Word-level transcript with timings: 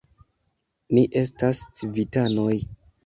Ni 0.99 1.03
estas 1.23 1.61
civitanoj. 1.83 2.55